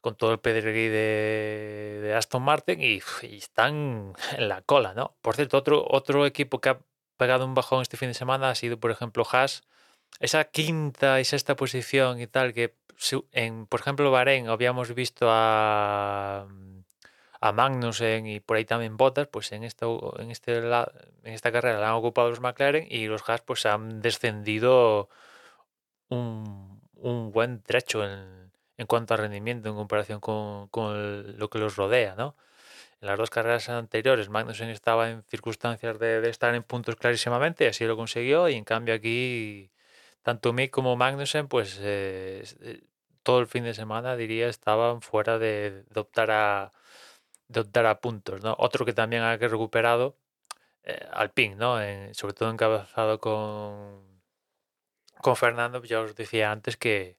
con 0.00 0.16
todo 0.16 0.32
el 0.32 0.38
pedregui 0.38 0.88
de, 0.88 2.14
Aston 2.16 2.42
Martin 2.42 2.80
y, 2.80 3.00
están 3.36 4.14
en 4.36 4.48
la 4.48 4.62
cola, 4.62 4.94
¿no? 4.94 5.16
Por 5.22 5.34
cierto, 5.34 5.58
otro, 5.58 5.84
otro 5.88 6.24
equipo 6.26 6.60
que 6.60 6.70
ha 6.70 6.78
pegado 7.16 7.44
un 7.44 7.54
bajón 7.54 7.82
este 7.82 7.96
fin 7.96 8.08
de 8.08 8.14
semana 8.14 8.50
ha 8.50 8.54
sido, 8.54 8.78
por 8.78 8.90
ejemplo, 8.90 9.26
Haas. 9.30 9.62
Esa 10.20 10.44
quinta 10.44 11.20
y 11.20 11.24
sexta 11.24 11.56
posición 11.56 12.20
y 12.20 12.26
tal, 12.26 12.54
que 12.54 12.74
en, 13.32 13.66
por 13.66 13.80
ejemplo, 13.80 14.10
Bahrein 14.10 14.48
habíamos 14.48 14.94
visto 14.94 15.26
a, 15.28 16.46
a 17.40 17.52
Magnussen 17.52 18.26
y 18.26 18.40
por 18.40 18.56
ahí 18.56 18.64
también 18.64 18.96
Bottas, 18.96 19.28
pues 19.28 19.52
en, 19.52 19.64
esto, 19.64 20.14
en, 20.18 20.30
este, 20.30 20.58
en 20.58 21.32
esta 21.34 21.52
carrera 21.52 21.78
la 21.80 21.88
han 21.90 21.94
ocupado 21.94 22.30
los 22.30 22.40
McLaren 22.40 22.86
y 22.90 23.06
los 23.06 23.28
Haas 23.28 23.42
pues 23.42 23.66
han 23.66 24.02
descendido 24.02 25.08
un, 26.08 26.80
un 26.96 27.32
buen 27.32 27.62
trecho 27.62 28.04
en, 28.04 28.52
en, 28.76 28.86
cuanto 28.86 29.14
a 29.14 29.16
rendimiento 29.18 29.68
en 29.68 29.76
comparación 29.76 30.20
con, 30.20 30.68
con, 30.68 31.38
lo 31.38 31.50
que 31.50 31.58
los 31.58 31.76
rodea, 31.76 32.14
¿no? 32.16 32.36
En 33.00 33.08
las 33.08 33.18
dos 33.18 33.30
carreras 33.30 33.68
anteriores 33.68 34.28
Magnussen 34.28 34.70
estaba 34.70 35.10
en 35.10 35.22
circunstancias 35.24 35.98
de, 36.00 36.20
de 36.20 36.30
estar 36.30 36.54
en 36.54 36.62
puntos 36.64 36.96
clarísimamente, 36.96 37.64
y 37.64 37.68
así 37.68 37.84
lo 37.84 37.96
consiguió, 37.96 38.48
y 38.48 38.54
en 38.54 38.64
cambio 38.64 38.94
aquí 38.94 39.70
tanto 40.22 40.52
Mick 40.52 40.70
como 40.70 40.96
Magnussen, 40.96 41.48
pues 41.48 41.78
eh, 41.80 42.44
eh, 42.60 42.80
todo 43.22 43.40
el 43.40 43.46
fin 43.46 43.64
de 43.64 43.74
semana, 43.74 44.16
diría, 44.16 44.48
estaban 44.48 45.00
fuera 45.00 45.38
de, 45.38 45.84
de, 45.90 46.00
optar, 46.00 46.30
a, 46.30 46.72
de 47.48 47.60
optar 47.60 47.86
a 47.86 48.00
puntos. 48.00 48.42
¿no? 48.42 48.54
Otro 48.58 48.84
que 48.84 48.92
también 48.92 49.22
ha 49.22 49.36
recuperado, 49.36 50.16
eh, 50.84 51.06
Alpine, 51.12 51.56
¿no? 51.56 51.78
Sobre 52.14 52.34
todo 52.34 52.50
encabezado 52.50 53.20
con, 53.20 54.22
con 55.20 55.36
Fernando, 55.36 55.82
ya 55.82 56.00
os 56.00 56.14
decía 56.14 56.52
antes 56.52 56.76
que 56.76 57.18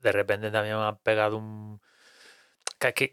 de 0.00 0.12
repente 0.12 0.50
también 0.50 0.76
han 0.76 0.98
pegado 0.98 1.36
un... 1.38 1.80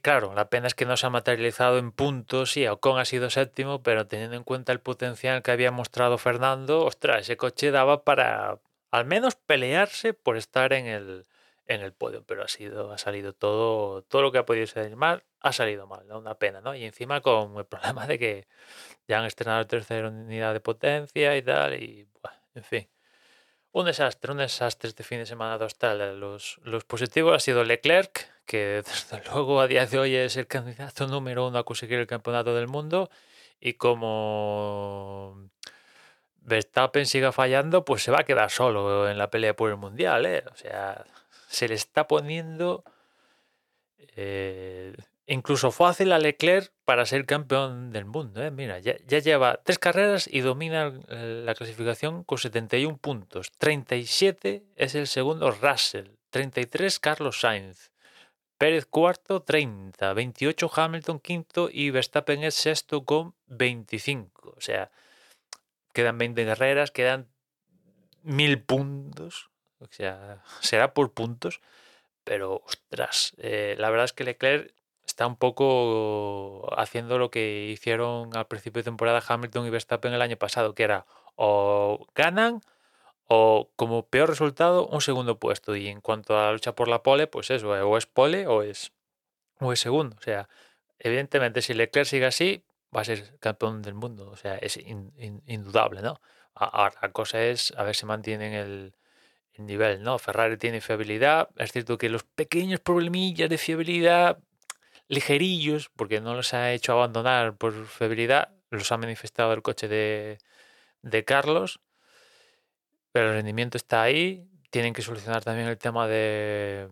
Claro, 0.01 0.33
la 0.33 0.49
pena 0.49 0.65
es 0.65 0.73
que 0.73 0.87
no 0.87 0.97
se 0.97 1.05
ha 1.05 1.11
materializado 1.11 1.77
en 1.77 1.91
puntos. 1.91 2.53
Sí, 2.53 2.65
Ocon 2.65 2.97
ha 2.97 3.05
sido 3.05 3.29
séptimo, 3.29 3.83
pero 3.83 4.07
teniendo 4.07 4.35
en 4.35 4.43
cuenta 4.43 4.71
el 4.71 4.79
potencial 4.79 5.43
que 5.43 5.51
había 5.51 5.69
mostrado 5.69 6.17
Fernando, 6.17 6.83
ostras, 6.83 7.21
ese 7.21 7.37
coche 7.37 7.69
daba 7.69 8.03
para, 8.03 8.57
al 8.89 9.05
menos 9.05 9.35
pelearse 9.35 10.15
por 10.15 10.37
estar 10.37 10.73
en 10.73 10.87
el, 10.87 11.27
en 11.69 11.81
el 11.81 11.93
podio, 11.93 12.23
pero 12.25 12.43
ha 12.43 12.47
sido, 12.47 12.91
ha 12.91 12.97
salido 12.97 13.33
todo, 13.33 14.01
todo 14.03 14.23
lo 14.23 14.31
que 14.31 14.39
ha 14.39 14.45
podido 14.45 14.65
salir 14.67 14.95
mal, 14.95 15.23
ha 15.39 15.53
salido 15.53 15.85
mal, 15.87 16.07
¿no? 16.07 16.17
Una 16.17 16.35
pena, 16.35 16.61
¿no? 16.61 16.75
Y 16.75 16.83
encima 16.83 17.21
con 17.21 17.57
el 17.57 17.65
problema 17.67 18.07
de 18.07 18.19
que 18.19 18.47
ya 19.07 19.19
han 19.19 19.25
estrenado 19.25 19.59
la 19.59 19.67
tercera 19.67 20.09
unidad 20.09 20.53
de 20.53 20.61
potencia 20.61 21.37
y 21.37 21.43
tal, 21.43 21.81
y 21.81 22.07
bueno, 22.21 22.37
en 22.55 22.63
fin. 22.63 22.89
Un 23.71 23.85
desastre, 23.85 24.31
un 24.31 24.39
desastre 24.39 24.89
este 24.89 25.03
fin 25.03 25.19
de 25.19 25.27
semana 25.27 25.59
total. 25.59 26.19
Los, 26.19 26.59
los 26.63 26.83
positivos 26.85 27.35
ha 27.35 27.39
sido 27.39 27.63
Leclerc, 27.63 28.27
que 28.45 28.83
desde 28.85 29.23
luego 29.31 29.61
a 29.61 29.67
día 29.67 29.85
de 29.85 29.99
hoy 29.99 30.15
es 30.15 30.37
el 30.37 30.47
candidato 30.47 31.07
número 31.07 31.47
uno 31.47 31.59
a 31.59 31.65
conseguir 31.65 31.99
el 31.99 32.07
campeonato 32.07 32.55
del 32.55 32.67
mundo, 32.67 33.11
y 33.59 33.73
como 33.73 35.49
Verstappen 36.37 37.05
siga 37.05 37.31
fallando, 37.31 37.85
pues 37.85 38.03
se 38.03 38.11
va 38.11 38.21
a 38.21 38.23
quedar 38.23 38.49
solo 38.49 39.09
en 39.09 39.19
la 39.19 39.29
pelea 39.29 39.55
por 39.55 39.69
el 39.69 39.77
mundial. 39.77 40.25
¿eh? 40.25 40.43
O 40.51 40.55
sea, 40.55 41.05
se 41.49 41.67
le 41.67 41.75
está 41.75 42.07
poniendo 42.07 42.83
eh, 44.15 44.95
incluso 45.25 45.71
fácil 45.71 46.11
a 46.11 46.19
Leclerc 46.19 46.71
para 46.85 47.05
ser 47.05 47.25
campeón 47.25 47.91
del 47.91 48.05
mundo. 48.05 48.43
¿eh? 48.43 48.51
Mira, 48.51 48.79
ya, 48.79 48.95
ya, 49.07 49.19
lleva 49.19 49.59
tres 49.63 49.79
carreras 49.79 50.29
y 50.31 50.41
domina 50.41 50.93
la 51.09 51.55
clasificación 51.55 52.23
con 52.23 52.37
71 52.37 52.97
puntos. 52.97 53.51
37 53.57 54.63
es 54.75 54.95
el 54.95 55.07
segundo 55.07 55.51
Russell, 55.51 56.09
33 56.29 56.99
Carlos 56.99 57.39
Sainz. 57.41 57.91
Pérez 58.59 58.85
cuarto, 58.85 59.41
30, 59.41 60.13
28 60.13 60.71
Hamilton 60.75 61.19
quinto 61.19 61.69
y 61.71 61.91
Verstappen 61.91 62.43
es 62.43 62.55
sexto 62.55 63.05
con 63.05 63.33
25. 63.47 64.53
O 64.55 64.61
sea, 64.61 64.91
quedan 65.93 66.17
20 66.17 66.45
carreras, 66.45 66.91
quedan 66.91 67.29
mil 68.21 68.61
puntos, 68.61 69.49
o 69.79 69.87
sea, 69.91 70.43
será 70.61 70.93
por 70.93 71.13
puntos, 71.13 71.61
pero 72.23 72.63
ostras, 72.65 73.33
eh, 73.37 73.75
la 73.77 73.89
verdad 73.89 74.05
es 74.05 74.13
que 74.13 74.23
Leclerc 74.23 74.73
está 75.05 75.27
un 75.27 75.35
poco 75.35 76.69
haciendo 76.77 77.17
lo 77.17 77.31
que 77.31 77.67
hicieron 77.67 78.35
al 78.35 78.47
principio 78.47 78.81
de 78.81 78.85
temporada 78.85 79.23
Hamilton 79.27 79.65
y 79.67 79.69
Verstappen 79.71 80.13
el 80.13 80.21
año 80.21 80.37
pasado, 80.37 80.75
que 80.75 80.83
era 80.83 81.05
o 81.35 82.07
ganan 82.15 82.61
o 83.27 83.69
como 83.75 84.07
peor 84.07 84.29
resultado 84.29 84.87
un 84.87 85.01
segundo 85.01 85.39
puesto. 85.39 85.75
Y 85.75 85.87
en 85.87 86.01
cuanto 86.01 86.37
a 86.37 86.45
la 86.45 86.51
lucha 86.53 86.75
por 86.75 86.87
la 86.87 87.03
pole, 87.03 87.27
pues 87.27 87.49
eso, 87.51 87.69
o 87.69 87.97
es 87.97 88.05
pole 88.05 88.47
o 88.47 88.63
es, 88.63 88.91
o 89.59 89.73
es 89.73 89.79
segundo. 89.79 90.15
O 90.19 90.21
sea, 90.21 90.49
evidentemente 90.99 91.61
si 91.61 91.73
Leclerc 91.73 92.07
sigue 92.07 92.25
así, 92.25 92.63
va 92.95 93.01
a 93.01 93.05
ser 93.05 93.37
campeón 93.39 93.81
del 93.81 93.93
mundo. 93.95 94.29
O 94.29 94.35
sea, 94.35 94.57
es 94.57 94.77
indudable, 94.77 96.01
¿no? 96.01 96.21
Ahora, 96.55 96.95
la 97.01 97.11
cosa 97.11 97.41
es 97.43 97.73
a 97.77 97.83
ver 97.83 97.95
si 97.95 98.05
mantienen 98.05 98.53
el, 98.53 98.93
el, 99.53 99.65
nivel, 99.65 100.03
¿no? 100.03 100.19
Ferrari 100.19 100.57
tiene 100.57 100.81
fiabilidad. 100.81 101.49
Es 101.57 101.71
cierto 101.71 101.97
que 101.97 102.09
los 102.09 102.23
pequeños 102.23 102.79
problemillas 102.79 103.49
de 103.49 103.57
fiabilidad, 103.57 104.39
ligerillos, 105.07 105.89
porque 105.95 106.21
no 106.21 106.35
los 106.35 106.53
ha 106.53 106.71
hecho 106.73 106.93
abandonar 106.93 107.57
por 107.57 107.87
fiabilidad, 107.87 108.49
los 108.69 108.91
ha 108.91 108.97
manifestado 108.97 109.53
el 109.53 109.61
coche 109.61 109.87
de, 109.87 110.37
de 111.01 111.25
Carlos. 111.25 111.79
Pero 113.11 113.29
el 113.29 113.35
rendimiento 113.35 113.77
está 113.77 114.03
ahí. 114.03 114.47
Tienen 114.69 114.93
que 114.93 115.01
solucionar 115.01 115.43
también 115.43 115.67
el 115.67 115.77
tema 115.77 116.07
de, 116.07 116.87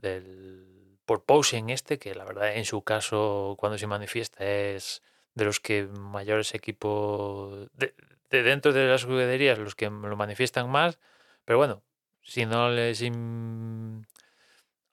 del 0.00 0.62
por 1.04 1.24
posing 1.24 1.70
este, 1.70 1.98
que 1.98 2.14
la 2.14 2.24
verdad 2.24 2.56
en 2.56 2.64
su 2.64 2.82
caso 2.82 3.56
cuando 3.58 3.78
se 3.78 3.86
manifiesta 3.86 4.44
es 4.44 5.02
de 5.34 5.44
los 5.44 5.60
que 5.60 5.86
mayores 5.86 6.54
equipos 6.54 7.68
de, 7.74 7.94
de 8.30 8.42
dentro 8.42 8.72
de 8.72 8.86
las 8.86 9.04
jugueterías 9.04 9.58
los 9.58 9.74
que 9.74 9.86
lo 9.90 10.16
manifiestan 10.16 10.70
más, 10.70 10.98
pero 11.44 11.58
bueno, 11.58 11.82
si 12.22 12.46
no 12.46 12.70
les 12.70 13.02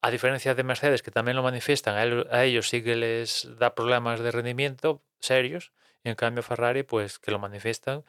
a 0.02 0.12
diferencia 0.12 0.56
de 0.56 0.64
Mercedes 0.64 1.04
que 1.04 1.12
también 1.12 1.36
lo 1.38 1.44
manifiestan, 1.44 1.96
a, 2.30 2.44
ellos 2.44 2.70
sí 2.70 2.84
que 2.84 2.96
les 2.96 3.48
da 3.58 3.76
problemas 3.76 4.20
de 4.20 4.32
rendimiento 4.32 5.02
serios, 5.20 5.74
y 6.04 6.10
en 6.10 6.16
cambio 6.16 6.44
Ferrari 6.44 6.84
pues 6.84 7.20
que 7.20 7.32
lo 7.32 7.40
manifiestan, 7.40 8.04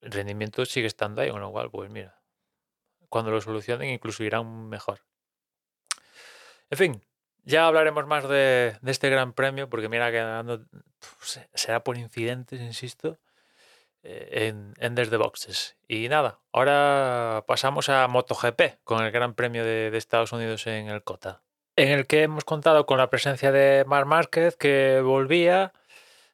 el 0.00 0.12
rendimiento 0.12 0.64
sigue 0.64 0.86
estando 0.86 1.22
ahí, 1.22 1.30
con 1.30 1.40
lo 1.40 1.50
cual 1.50 1.70
pues 1.70 1.90
mira, 1.90 2.20
cuando 3.08 3.30
lo 3.30 3.40
solucionen 3.40 3.90
incluso 3.90 4.24
irán 4.24 4.68
mejor. 4.68 5.00
En 6.70 6.78
fin, 6.78 7.02
ya 7.44 7.66
hablaremos 7.66 8.06
más 8.06 8.28
de, 8.28 8.78
este 8.84 9.08
gran 9.08 9.32
premio, 9.32 9.70
porque 9.70 9.88
mira 9.88 10.10
que 10.10 10.60
será 11.54 11.82
por 11.82 11.96
incidentes, 11.96 12.60
insisto, 12.60 13.18
en, 14.02 14.74
en, 14.78 14.94
Desde 14.94 15.16
Boxes. 15.16 15.76
Y 15.86 16.08
nada, 16.08 16.40
ahora 16.52 17.44
pasamos 17.46 17.88
a 17.88 18.06
MotoGP, 18.08 18.82
con 18.84 19.04
el 19.04 19.10
Gran 19.10 19.34
Premio 19.34 19.64
de, 19.64 19.96
Estados 19.96 20.32
Unidos 20.32 20.66
en 20.66 20.88
el 20.88 21.02
Cota, 21.02 21.42
en 21.76 21.90
el 21.90 22.06
que 22.06 22.22
hemos 22.22 22.44
contado 22.44 22.86
con 22.86 22.98
la 22.98 23.10
presencia 23.10 23.52
de 23.52 23.84
Mar 23.86 24.04
Márquez, 24.04 24.56
que 24.56 25.00
volvía, 25.02 25.72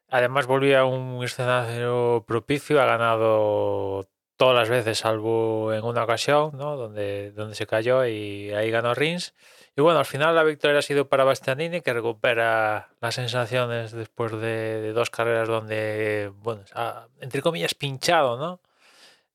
además 0.09 0.47
volvía 0.47 0.81
a 0.81 0.85
un 0.85 1.23
escenario 1.25 2.25
propicio, 2.27 2.81
ha 2.81 2.87
ganado 2.87 4.09
todas 4.37 4.57
las 4.57 4.69
veces, 4.69 4.99
salvo 4.99 5.73
en 5.73 5.85
una 5.85 6.05
ocasión, 6.05 6.53
¿no? 6.55 6.77
donde, 6.77 7.33
donde 7.33 7.55
se 7.55 7.67
cayó 7.67 8.05
y 8.07 8.53
ahí 8.53 8.71
ganó 8.71 8.95
Rins. 8.95 9.35
Y 9.77 9.81
bueno, 9.83 9.99
al 9.99 10.07
final 10.07 10.35
la 10.35 10.45
victoria 10.45 10.79
ha 10.79 10.83
sido 10.83 11.09
para 11.09 11.25
Bastianini, 11.25 11.81
que 11.81 11.93
recupera 11.93 12.91
las 13.01 13.15
sensaciones 13.15 13.93
después 13.93 14.33
de, 14.33 14.81
de 14.81 14.93
dos 14.93 15.11
carreras 15.11 15.49
donde, 15.49 16.33
bueno, 16.43 16.63
ha, 16.75 17.09
entre 17.21 17.43
comillas, 17.43 17.75
pinchado, 17.75 18.39
¿no? 18.39 18.61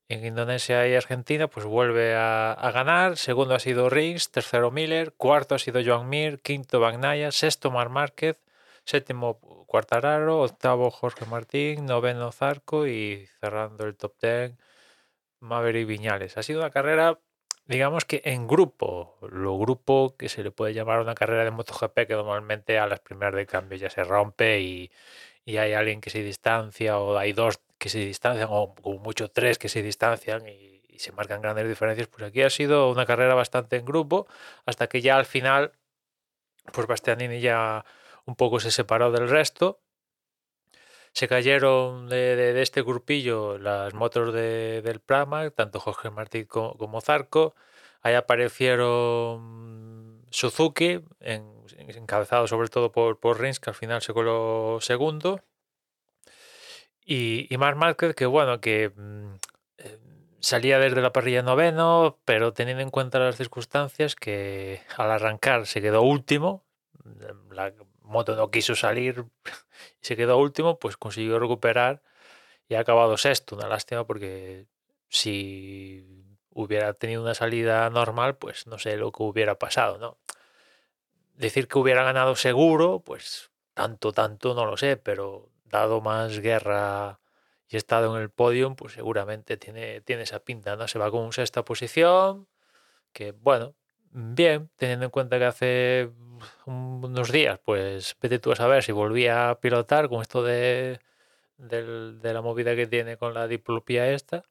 En 0.09 0.25
Indonesia 0.25 0.87
y 0.87 0.95
Argentina, 0.95 1.47
pues 1.47 1.65
vuelve 1.65 2.15
a, 2.15 2.51
a, 2.53 2.71
ganar. 2.71 3.17
Segundo 3.17 3.53
ha 3.55 3.59
sido 3.59 3.89
Rins, 3.89 4.31
tercero 4.31 4.71
Miller, 4.71 5.13
cuarto 5.13 5.55
ha 5.55 5.59
sido 5.59 5.81
Joan 5.85 6.09
Mir, 6.09 6.39
quinto 6.41 6.79
Bagnaya, 6.79 7.31
sexto 7.31 7.69
Mar 7.69 7.89
Márquez, 7.89 8.37
séptimo 8.85 9.39
Cuartararo, 9.67 10.41
octavo 10.41 10.89
Jorge 10.89 11.25
Martín, 11.25 11.85
noveno 11.85 12.31
Zarco 12.31 12.87
y 12.87 13.27
cerrando 13.39 13.85
el 13.85 13.95
top 13.95 14.13
ten 14.17 14.57
Maverick 15.39 15.87
Viñales. 15.87 16.37
Ha 16.37 16.43
sido 16.43 16.59
una 16.59 16.71
carrera 16.71 17.19
digamos 17.69 18.03
que 18.03 18.21
en 18.25 18.47
grupo, 18.47 19.17
lo 19.31 19.57
grupo 19.59 20.15
que 20.17 20.27
se 20.27 20.43
le 20.43 20.49
puede 20.49 20.73
llamar 20.73 21.01
una 21.01 21.13
carrera 21.13 21.43
de 21.43 21.51
MotoGP 21.51 22.07
que 22.07 22.15
normalmente 22.15 22.79
a 22.79 22.87
las 22.87 22.99
primeras 22.99 23.35
de 23.35 23.45
cambio 23.45 23.77
ya 23.77 23.91
se 23.91 24.03
rompe 24.03 24.59
y, 24.59 24.91
y 25.45 25.57
hay 25.57 25.73
alguien 25.73 26.01
que 26.01 26.09
se 26.09 26.23
distancia 26.23 26.97
o 26.97 27.17
hay 27.17 27.31
dos 27.31 27.59
que 27.77 27.89
se 27.89 27.99
distancian 27.99 28.49
o 28.51 28.73
como 28.73 28.97
mucho 28.99 29.29
tres 29.29 29.59
que 29.59 29.69
se 29.69 29.83
distancian 29.83 30.47
y, 30.47 30.81
y, 30.89 30.99
se 30.99 31.11
marcan 31.11 31.41
grandes 31.41 31.67
diferencias, 31.67 32.07
pues 32.07 32.23
aquí 32.23 32.41
ha 32.41 32.49
sido 32.49 32.89
una 32.91 33.05
carrera 33.05 33.35
bastante 33.35 33.77
en 33.77 33.85
grupo 33.85 34.27
hasta 34.65 34.87
que 34.87 35.01
ya 35.01 35.17
al 35.17 35.25
final 35.25 35.71
pues 36.73 36.87
Bastianini 36.87 37.39
ya 37.39 37.85
un 38.25 38.35
poco 38.35 38.59
se 38.59 38.71
separó 38.71 39.11
del 39.11 39.29
resto 39.29 39.79
se 41.13 41.27
cayeron 41.27 42.09
de, 42.09 42.35
de, 42.35 42.61
este 42.61 42.81
grupillo 42.81 43.57
las 43.57 43.93
motos 43.93 44.33
de, 44.33 44.81
del 44.81 44.99
Pramac, 44.99 45.55
tanto 45.55 45.79
Jorge 45.79 46.09
Martín 46.09 46.45
como, 46.45 46.77
como 46.77 47.01
Zarco. 47.01 47.55
Ahí 48.01 48.13
aparecieron 48.13 50.21
Suzuki, 50.29 51.01
en, 51.19 51.51
encabezado 51.77 52.47
sobre 52.47 52.69
todo 52.69 52.91
por, 52.91 53.19
por 53.19 53.39
Rins, 53.39 53.59
que 53.59 53.69
al 53.69 53.75
final 53.75 54.01
se 54.01 54.13
coló 54.13 54.79
segundo. 54.81 55.41
Y, 57.03 57.53
y 57.53 57.57
Marc 57.57 57.77
Márquez, 57.77 58.15
que 58.15 58.25
bueno, 58.25 58.61
que 58.61 58.91
mm, 58.95 59.35
eh, 59.79 59.99
salía 60.39 60.79
desde 60.79 61.01
la 61.01 61.11
parrilla 61.11 61.41
noveno, 61.41 62.19
pero 62.23 62.53
teniendo 62.53 62.83
en 62.83 62.91
cuenta 62.91 63.19
las 63.19 63.35
circunstancias 63.35 64.15
que 64.15 64.81
al 64.95 65.11
arrancar 65.11 65.65
se 65.65 65.81
quedó 65.81 66.03
último, 66.03 66.63
la 67.51 67.73
moto 68.03 68.35
no 68.35 68.51
quiso 68.51 68.75
salir 68.75 69.25
y 70.01 70.05
se 70.05 70.15
quedó 70.15 70.37
último, 70.37 70.79
pues 70.79 70.97
consiguió 70.97 71.39
recuperar 71.39 72.01
y 72.67 72.75
ha 72.75 72.81
acabado 72.81 73.17
sexto. 73.17 73.55
Una 73.55 73.67
lástima 73.67 74.05
porque 74.05 74.67
si 75.09 76.05
hubiera 76.51 76.93
tenido 76.93 77.21
una 77.21 77.33
salida 77.33 77.89
normal, 77.89 78.37
pues 78.37 78.67
no 78.67 78.77
sé 78.79 78.97
lo 78.97 79.11
que 79.11 79.23
hubiera 79.23 79.55
pasado, 79.55 79.97
¿no? 79.97 80.17
Decir 81.35 81.67
que 81.67 81.79
hubiera 81.79 82.03
ganado 82.03 82.35
seguro, 82.35 83.01
pues 83.01 83.51
tanto, 83.73 84.11
tanto 84.11 84.53
no 84.53 84.65
lo 84.65 84.77
sé, 84.77 84.97
pero 84.97 85.49
dado 85.65 86.01
más 86.01 86.39
guerra 86.39 87.19
y 87.69 87.77
estado 87.77 88.15
en 88.15 88.21
el 88.21 88.29
podio, 88.29 88.75
pues 88.75 88.93
seguramente 88.93 89.55
tiene, 89.57 90.01
tiene 90.01 90.23
esa 90.23 90.39
pinta, 90.39 90.75
¿no? 90.75 90.87
Se 90.87 90.99
va 90.99 91.11
con 91.11 91.31
sexta 91.31 91.63
posición, 91.63 92.47
que 93.13 93.31
bueno, 93.31 93.75
bien, 94.11 94.69
teniendo 94.75 95.05
en 95.05 95.11
cuenta 95.11 95.37
que 95.39 95.45
hace 95.45 96.11
unos 96.65 97.31
días, 97.31 97.59
pues 97.63 98.15
vete 98.21 98.39
tú 98.39 98.51
a 98.51 98.55
saber 98.55 98.83
si 98.83 98.91
volvía 98.91 99.49
a 99.49 99.59
pilotar 99.59 100.09
con 100.09 100.21
esto 100.21 100.43
de, 100.43 100.99
de 101.57 102.33
la 102.33 102.41
movida 102.41 102.75
que 102.75 102.87
tiene 102.87 103.17
con 103.17 103.33
la 103.33 103.47
diplopía 103.47 104.11
esta, 104.11 104.43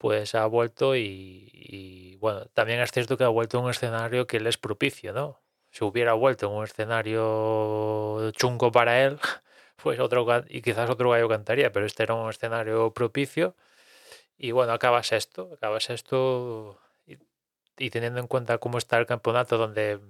pues 0.00 0.34
ha 0.34 0.46
vuelto 0.46 0.96
y, 0.96 2.16
bueno, 2.20 2.46
también 2.54 2.80
es 2.80 2.90
cierto 2.90 3.18
que 3.18 3.24
ha 3.24 3.28
vuelto 3.28 3.58
a 3.58 3.62
un 3.62 3.70
escenario 3.70 4.26
que 4.26 4.40
le 4.40 4.48
es 4.48 4.58
propicio, 4.58 5.12
¿no? 5.12 5.40
Si 5.70 5.84
hubiera 5.84 6.14
vuelto 6.14 6.46
en 6.46 6.52
un 6.54 6.64
escenario 6.64 8.30
chungo 8.32 8.72
para 8.72 9.04
él, 9.04 9.18
pues 9.82 10.00
otro 10.00 10.26
y 10.48 10.62
quizás 10.62 10.90
otro 10.90 11.10
gallo 11.10 11.28
cantaría, 11.28 11.70
pero 11.72 11.86
este 11.86 12.02
era 12.04 12.14
un 12.14 12.30
escenario 12.30 12.92
propicio 12.92 13.56
y 14.38 14.52
bueno, 14.52 14.72
acabas 14.72 15.12
esto, 15.12 15.50
acabas 15.52 15.90
esto 15.90 16.80
y, 17.76 17.90
teniendo 17.90 18.20
en 18.20 18.26
cuenta 18.26 18.58
cómo 18.58 18.78
está 18.78 18.98
el 18.98 19.06
campeonato 19.06 19.58
donde 19.58 20.00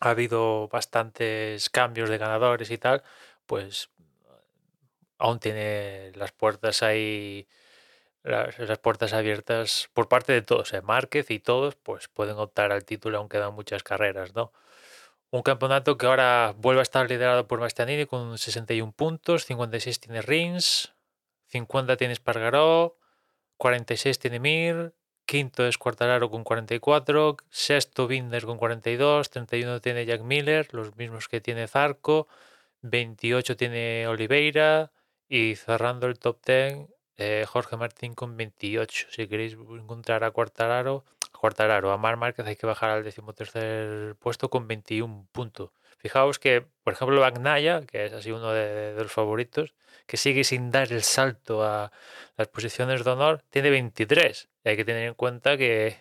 ha 0.00 0.10
habido 0.10 0.68
bastantes 0.68 1.70
cambios 1.70 2.10
de 2.10 2.18
ganadores 2.18 2.70
y 2.70 2.78
tal, 2.78 3.02
pues 3.46 3.90
aún 5.18 5.38
tiene 5.40 6.12
las 6.14 6.32
puertas 6.32 6.82
ahí 6.82 7.48
las, 8.26 8.78
puertas 8.78 9.12
abiertas 9.12 9.88
por 9.94 10.08
parte 10.08 10.32
de 10.32 10.42
todos, 10.42 10.72
¿eh? 10.74 10.82
Márquez 10.82 11.30
y 11.30 11.38
todos, 11.38 11.76
pues 11.76 12.08
pueden 12.08 12.36
optar 12.36 12.72
al 12.72 12.84
título 12.84 13.18
aunque 13.18 13.38
quedan 13.38 13.54
muchas 13.54 13.82
carreras, 13.82 14.34
¿no? 14.34 14.52
Un 15.30 15.42
campeonato 15.42 15.96
que 15.96 16.06
ahora 16.06 16.54
vuelve 16.56 16.80
a 16.80 16.82
estar 16.82 17.08
liderado 17.08 17.46
por 17.46 17.60
Bastianini 17.60 18.06
con 18.06 18.36
61 18.38 18.92
puntos, 18.92 19.44
56 19.44 20.00
tiene 20.00 20.22
Rins, 20.22 20.92
50 21.48 21.96
tiene 21.96 22.14
Spargaró, 22.14 22.98
46 23.58 24.18
tiene 24.18 24.40
Mir, 24.40 24.94
quinto 25.26 25.66
es 25.66 25.76
Quartararo 25.76 26.30
con 26.30 26.44
44, 26.44 27.36
sexto 27.50 28.06
Binder 28.06 28.44
con 28.46 28.56
42, 28.56 29.30
31 29.30 29.80
tiene 29.80 30.06
Jack 30.06 30.22
Miller, 30.22 30.68
los 30.72 30.96
mismos 30.96 31.28
que 31.28 31.40
tiene 31.40 31.68
Zarco, 31.68 32.28
28 32.82 33.56
tiene 33.56 34.06
Oliveira 34.06 34.92
y 35.28 35.56
cerrando 35.56 36.06
el 36.06 36.18
top 36.18 36.38
10 36.46 36.88
eh, 37.18 37.44
Jorge 37.48 37.76
Martín 37.76 38.14
con 38.14 38.36
28. 38.36 39.08
Si 39.10 39.26
queréis 39.26 39.54
encontrar 39.54 40.22
a 40.24 40.30
Quartararo, 40.30 41.04
Quartararo, 41.32 41.90
a 41.92 41.96
Mar 41.96 42.16
Márquez 42.16 42.46
hay 42.46 42.56
que 42.56 42.66
bajar 42.66 42.90
al 42.90 43.04
decimotercer 43.04 44.16
puesto 44.16 44.50
con 44.50 44.68
21 44.68 45.26
puntos. 45.32 45.70
Fijaos 45.98 46.38
que, 46.38 46.66
por 46.84 46.92
ejemplo, 46.92 47.20
Bagnaya, 47.20 47.86
que 47.86 48.04
es 48.04 48.12
así 48.12 48.30
uno 48.30 48.52
de, 48.52 48.94
los 48.96 49.10
favoritos, 49.10 49.74
que 50.06 50.18
sigue 50.18 50.44
sin 50.44 50.70
dar 50.70 50.92
el 50.92 51.02
salto 51.02 51.64
a 51.64 51.90
las 52.36 52.48
posiciones 52.48 53.02
de 53.02 53.10
honor, 53.10 53.42
tiene 53.50 53.70
23. 53.70 54.48
Hay 54.66 54.76
que 54.76 54.84
tener 54.84 55.08
en 55.08 55.14
cuenta 55.14 55.56
que, 55.56 55.96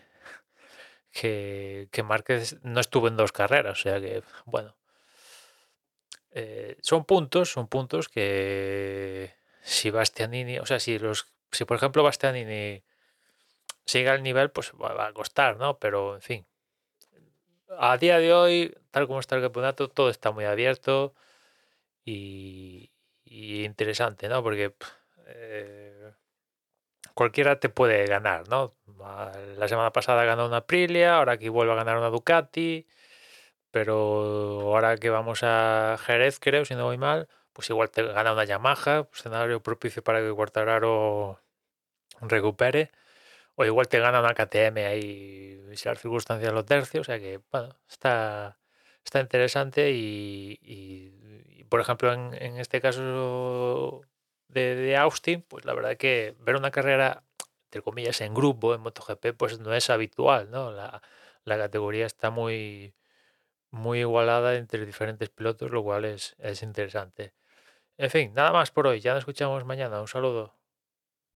que, 1.12 1.88
que 1.92 2.04
Márquez 2.04 2.58
no 2.64 2.80
estuvo 2.80 3.08
en 3.08 3.18
dos 3.18 3.32
carreras. 3.32 3.80
O 3.80 3.82
sea 3.82 4.02
que, 4.02 4.24
bueno, 4.46 4.76
eh, 6.32 6.78
son 6.82 7.06
puntos, 7.06 7.52
son 7.52 7.68
puntos 7.68 8.10
que 8.10 9.34
si 9.62 9.90
Bastianini, 9.90 10.60
o 10.60 10.66
sea, 10.66 10.82
si 10.82 11.00
los, 11.00 11.28
si 11.50 11.64
por 11.64 11.78
ejemplo 11.78 12.04
Bastianini 12.04 12.84
sigue 13.86 14.10
al 14.10 14.22
nivel, 14.22 14.52
pues 14.52 14.74
va, 14.74 15.08
a 15.08 15.14
costar, 15.14 15.56
¿no? 15.56 15.80
Pero 15.80 16.16
en 16.16 16.22
fin, 16.22 16.46
a 17.78 17.98
día 17.98 18.20
de 18.20 18.34
hoy, 18.34 18.76
tal 18.92 19.08
como 19.08 19.22
está 19.22 19.38
el 19.38 19.44
campeonato, 19.44 19.90
todo 19.90 20.10
está 20.10 20.32
muy 20.32 20.44
abierto 20.46 21.16
y, 22.04 22.92
interesante, 23.26 24.28
¿no? 24.28 24.44
Porque 24.44 24.76
eh, 25.28 25.95
cualquiera 27.16 27.60
te 27.60 27.70
puede 27.70 28.06
ganar, 28.06 28.48
¿no? 28.50 28.76
La 29.58 29.68
semana 29.68 29.92
pasada 29.92 30.26
ganó 30.26 30.46
una 30.46 30.58
Aprilia, 30.58 31.18
ahora 31.18 31.34
aquí 31.34 31.50
vuelve 31.50 31.74
a 31.74 31.76
ganar 31.76 31.98
una 31.98 32.10
Ducati, 32.10 32.88
pero 33.72 33.94
ahora 34.64 34.98
que 34.98 35.10
vamos 35.10 35.42
a 35.44 35.98
Jerez, 36.00 36.40
creo, 36.40 36.66
si 36.66 36.76
no 36.76 36.86
voy 36.86 36.98
mal, 36.98 37.30
pues 37.54 37.70
igual 37.70 37.90
te 37.92 38.04
gana 38.04 38.34
una 38.34 38.46
Yamaha, 38.46 39.08
escenario 39.14 39.64
propicio 39.64 40.04
para 40.04 40.22
que 40.22 40.32
Quartararo 40.32 41.40
recupere, 42.22 42.92
o 43.56 43.66
igual 43.66 43.88
te 43.88 44.00
gana 44.00 44.20
una 44.20 44.34
KTM 44.34 44.78
ahí, 44.86 45.62
si 45.76 45.90
las 45.90 46.02
circunstancias 46.02 46.54
lo 46.54 46.66
tercio, 46.66 47.02
o 47.02 47.04
sea 47.04 47.20
que, 47.20 47.42
bueno, 47.52 47.76
está, 47.90 48.60
está 49.06 49.22
interesante 49.22 49.92
y, 49.94 51.66
por 51.70 51.82
ejemplo, 51.82 52.14
en, 52.14 52.58
este 52.60 52.82
caso 52.82 54.02
de, 54.56 54.98
Austin, 54.98 55.44
pues 55.44 55.66
la 55.66 55.74
verdad 55.74 55.98
que 55.98 56.36
ver 56.40 56.56
una 56.56 56.72
carrera, 56.72 57.24
entre 57.66 57.82
comillas, 57.84 58.22
en 58.22 58.34
grupo, 58.34 58.74
en 58.76 58.82
MotoGP, 58.82 59.34
pues 59.38 59.60
no 59.60 59.74
es 59.74 59.90
habitual, 59.90 60.50
¿no? 60.52 60.72
La, 60.72 61.02
la 61.46 61.58
categoría 61.58 62.06
está 62.08 62.32
muy, 62.32 62.96
muy 63.72 64.00
igualada 64.02 64.56
entre 64.56 64.86
diferentes 64.86 65.30
pilotos, 65.30 65.72
lo 65.72 65.84
cual 65.84 66.06
es, 66.06 66.36
es 66.40 66.64
interesante. 66.64 67.34
En 67.98 68.10
fin, 68.12 68.34
nada 68.34 68.52
más 68.54 68.72
por 68.72 68.88
hoy. 68.88 69.02
Ya 69.02 69.14
nos 69.14 69.22
escuchamos 69.22 69.66
mañana. 69.66 70.02
Un 70.02 70.08
saludo. 70.08 70.56